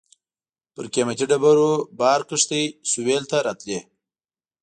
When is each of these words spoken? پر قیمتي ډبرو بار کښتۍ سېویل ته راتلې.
پر 0.73 0.85
قیمتي 0.93 1.25
ډبرو 1.31 1.71
بار 1.99 2.21
کښتۍ 2.29 2.63
سېویل 2.89 3.23
ته 3.31 3.37
راتلې. 3.45 3.79